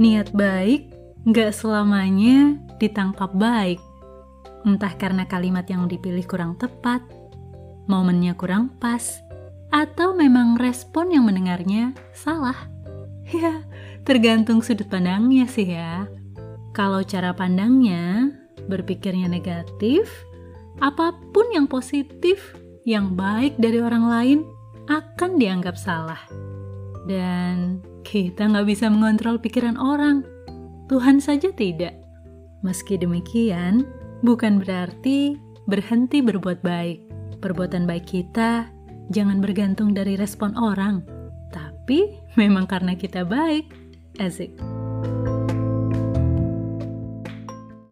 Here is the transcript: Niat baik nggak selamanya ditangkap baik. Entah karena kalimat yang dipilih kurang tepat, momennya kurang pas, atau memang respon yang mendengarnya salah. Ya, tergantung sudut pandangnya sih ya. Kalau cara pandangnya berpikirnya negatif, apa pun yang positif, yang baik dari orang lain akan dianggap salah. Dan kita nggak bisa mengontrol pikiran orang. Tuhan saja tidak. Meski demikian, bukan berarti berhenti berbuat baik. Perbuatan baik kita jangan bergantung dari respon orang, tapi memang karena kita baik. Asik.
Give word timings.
Niat 0.00 0.32
baik 0.32 0.88
nggak 1.28 1.52
selamanya 1.52 2.56
ditangkap 2.80 3.36
baik. 3.36 3.76
Entah 4.64 4.96
karena 4.96 5.28
kalimat 5.28 5.68
yang 5.68 5.92
dipilih 5.92 6.24
kurang 6.24 6.56
tepat, 6.56 7.04
momennya 7.84 8.32
kurang 8.32 8.72
pas, 8.80 9.20
atau 9.68 10.16
memang 10.16 10.56
respon 10.56 11.12
yang 11.12 11.28
mendengarnya 11.28 11.92
salah. 12.16 12.56
Ya, 13.30 13.62
tergantung 14.02 14.58
sudut 14.58 14.90
pandangnya 14.90 15.46
sih 15.46 15.62
ya. 15.62 16.10
Kalau 16.74 16.98
cara 17.06 17.30
pandangnya 17.30 18.34
berpikirnya 18.66 19.30
negatif, 19.30 20.10
apa 20.82 21.14
pun 21.30 21.46
yang 21.54 21.70
positif, 21.70 22.58
yang 22.82 23.14
baik 23.14 23.54
dari 23.54 23.78
orang 23.78 24.04
lain 24.10 24.38
akan 24.90 25.38
dianggap 25.38 25.78
salah. 25.78 26.18
Dan 27.08 27.80
kita 28.04 28.48
nggak 28.50 28.68
bisa 28.68 28.88
mengontrol 28.92 29.40
pikiran 29.40 29.76
orang. 29.80 30.26
Tuhan 30.90 31.22
saja 31.22 31.54
tidak. 31.54 31.94
Meski 32.60 33.00
demikian, 33.00 33.88
bukan 34.20 34.60
berarti 34.60 35.38
berhenti 35.70 36.20
berbuat 36.20 36.60
baik. 36.60 36.98
Perbuatan 37.40 37.88
baik 37.88 38.10
kita 38.10 38.68
jangan 39.08 39.40
bergantung 39.40 39.96
dari 39.96 40.14
respon 40.18 40.52
orang, 40.58 41.02
tapi 41.54 42.14
memang 42.40 42.68
karena 42.68 42.98
kita 42.98 43.24
baik. 43.24 43.70
Asik. 44.18 44.79